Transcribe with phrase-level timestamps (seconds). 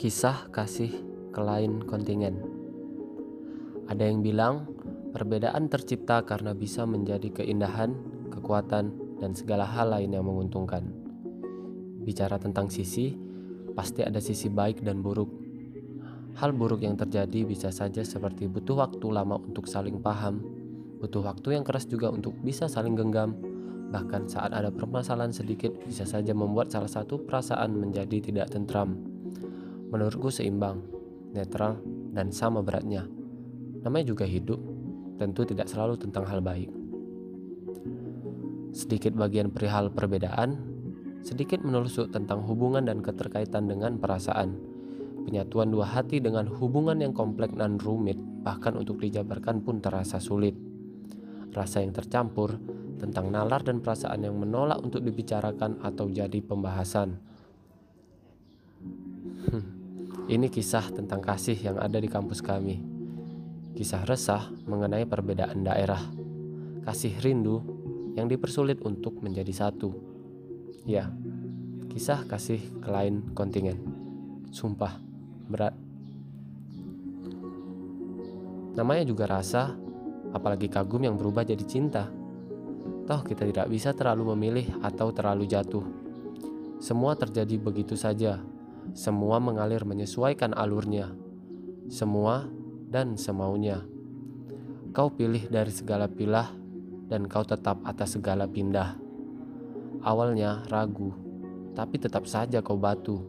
[0.00, 0.88] Kisah kasih
[1.28, 2.40] ke lain kontingen.
[3.84, 4.64] Ada yang bilang
[5.12, 7.92] perbedaan tercipta karena bisa menjadi keindahan,
[8.32, 10.88] kekuatan, dan segala hal lain yang menguntungkan.
[12.00, 13.12] Bicara tentang sisi,
[13.76, 15.28] pasti ada sisi baik dan buruk.
[16.40, 20.40] Hal buruk yang terjadi bisa saja seperti butuh waktu lama untuk saling paham,
[20.96, 23.36] butuh waktu yang keras juga untuk bisa saling genggam.
[23.92, 29.19] Bahkan saat ada permasalahan sedikit bisa saja membuat salah satu perasaan menjadi tidak tentram
[29.90, 30.86] menurutku seimbang,
[31.34, 31.82] netral,
[32.14, 33.06] dan sama beratnya.
[33.82, 34.58] Namanya juga hidup,
[35.18, 36.70] tentu tidak selalu tentang hal baik.
[38.70, 40.56] Sedikit bagian perihal perbedaan,
[41.26, 44.56] sedikit menelusuk tentang hubungan dan keterkaitan dengan perasaan.
[45.26, 50.56] Penyatuan dua hati dengan hubungan yang kompleks dan rumit, bahkan untuk dijabarkan pun terasa sulit.
[51.50, 52.56] Rasa yang tercampur
[52.96, 57.16] tentang nalar dan perasaan yang menolak untuk dibicarakan atau jadi pembahasan.
[59.50, 59.79] Hmm.
[60.30, 62.78] Ini kisah tentang kasih yang ada di kampus kami.
[63.74, 65.98] Kisah resah mengenai perbedaan daerah.
[66.86, 67.58] Kasih rindu
[68.14, 69.90] yang dipersulit untuk menjadi satu.
[70.86, 71.10] Ya,
[71.90, 73.82] kisah kasih ke lain kontingen.
[74.54, 75.02] Sumpah,
[75.50, 75.74] berat.
[78.78, 79.74] Namanya juga rasa,
[80.30, 82.06] apalagi kagum yang berubah jadi cinta.
[83.02, 85.82] Toh kita tidak bisa terlalu memilih atau terlalu jatuh.
[86.78, 88.38] Semua terjadi begitu saja
[88.90, 91.14] semua mengalir menyesuaikan alurnya.
[91.86, 92.46] Semua
[92.90, 93.86] dan semaunya.
[94.90, 96.50] Kau pilih dari segala pilah
[97.06, 98.98] dan kau tetap atas segala pindah.
[100.02, 101.14] Awalnya ragu,
[101.74, 103.22] tapi tetap saja kau batu.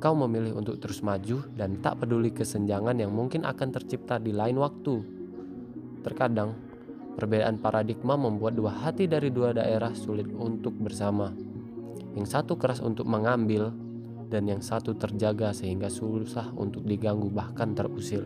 [0.00, 4.56] Kau memilih untuk terus maju dan tak peduli kesenjangan yang mungkin akan tercipta di lain
[4.56, 4.96] waktu.
[6.00, 6.56] Terkadang,
[7.16, 11.32] perbedaan paradigma membuat dua hati dari dua daerah sulit untuk bersama.
[12.16, 13.72] Yang satu keras untuk mengambil,
[14.30, 18.22] dan yang satu terjaga sehingga susah untuk diganggu bahkan terusir.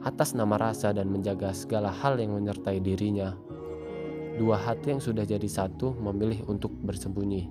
[0.00, 3.36] Atas nama rasa dan menjaga segala hal yang menyertai dirinya,
[4.40, 7.48] dua hati yang sudah jadi satu memilih untuk bersembunyi,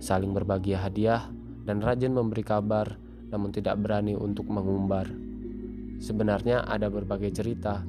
[0.00, 1.28] saling berbagi hadiah
[1.64, 3.00] dan rajin memberi kabar
[3.32, 5.10] namun tidak berani untuk mengumbar.
[5.98, 7.82] Sebenarnya ada berbagai cerita,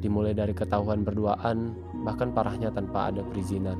[0.00, 3.78] dimulai dari ketahuan berduaan, bahkan parahnya tanpa ada perizinan.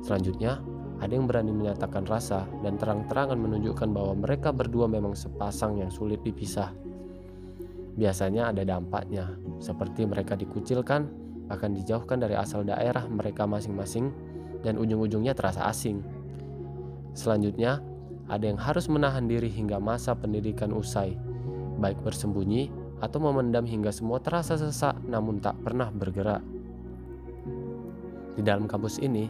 [0.00, 0.58] Selanjutnya,
[1.00, 6.20] ada yang berani menyatakan rasa dan terang-terangan menunjukkan bahwa mereka berdua memang sepasang yang sulit
[6.20, 6.76] dipisah.
[7.96, 9.32] Biasanya ada dampaknya,
[9.64, 11.08] seperti mereka dikucilkan,
[11.48, 14.12] bahkan dijauhkan dari asal daerah mereka masing-masing,
[14.60, 16.04] dan ujung-ujungnya terasa asing.
[17.16, 17.80] Selanjutnya,
[18.28, 21.16] ada yang harus menahan diri hingga masa pendidikan usai,
[21.80, 26.44] baik bersembunyi atau memendam hingga semua terasa sesak namun tak pernah bergerak.
[28.36, 29.26] Di dalam kampus ini,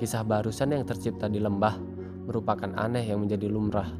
[0.00, 1.76] Kisah barusan yang tercipta di lembah
[2.24, 3.92] merupakan aneh yang menjadi lumrah.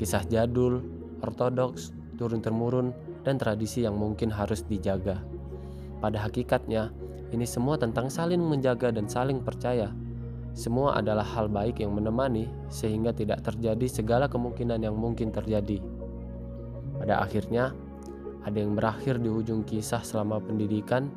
[0.00, 0.80] Kisah jadul,
[1.20, 2.96] ortodoks, turun-temurun,
[3.28, 5.20] dan tradisi yang mungkin harus dijaga.
[6.00, 6.88] Pada hakikatnya,
[7.28, 9.92] ini semua tentang saling menjaga dan saling percaya.
[10.56, 15.76] Semua adalah hal baik yang menemani sehingga tidak terjadi segala kemungkinan yang mungkin terjadi.
[16.96, 17.76] Pada akhirnya,
[18.48, 21.12] ada yang berakhir di ujung kisah selama pendidikan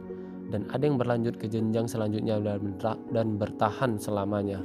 [0.51, 2.44] dan ada yang berlanjut ke jenjang selanjutnya
[3.16, 4.59] dan bertahan selamanya.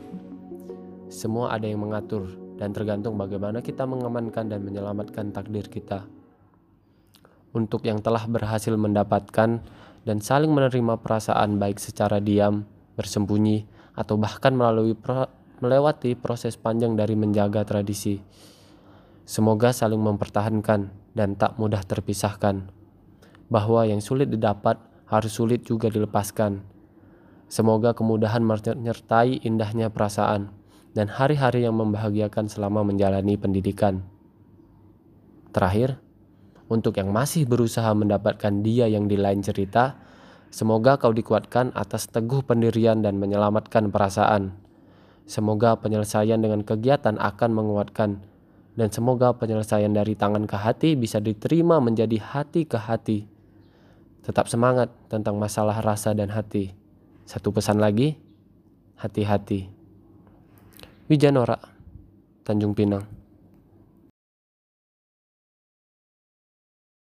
[1.07, 2.27] Semua ada yang mengatur
[2.59, 6.03] dan tergantung bagaimana kita mengamankan dan menyelamatkan takdir kita.
[7.55, 9.63] Untuk yang telah berhasil mendapatkan
[10.03, 12.67] dan saling menerima perasaan baik secara diam,
[12.99, 13.65] bersembunyi,
[13.97, 18.21] atau bahkan melalui pro melewati proses panjang dari menjaga tradisi.
[19.25, 22.69] Semoga saling mempertahankan dan tak mudah terpisahkan.
[23.49, 24.77] Bahwa yang sulit didapat
[25.07, 26.63] harus sulit juga dilepaskan.
[27.47, 30.51] Semoga kemudahan menyertai indahnya perasaan
[30.99, 34.03] dan hari-hari yang membahagiakan selama menjalani pendidikan.
[35.55, 36.03] Terakhir,
[36.67, 39.95] untuk yang masih berusaha mendapatkan dia yang di lain cerita,
[40.51, 44.59] semoga kau dikuatkan atas teguh pendirian dan menyelamatkan perasaan.
[45.27, 48.27] Semoga penyelesaian dengan kegiatan akan menguatkan,
[48.75, 53.36] dan semoga penyelesaian dari tangan ke hati bisa diterima menjadi hati ke hati
[54.27, 56.75] Tetap semangat tentang masalah rasa dan hati.
[57.31, 58.19] Satu pesan lagi,
[58.99, 59.71] hati-hati.
[61.07, 61.63] Wijanora,
[62.43, 63.16] Tanjung Pinang.